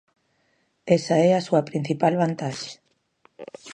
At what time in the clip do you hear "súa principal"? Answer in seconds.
1.47-2.13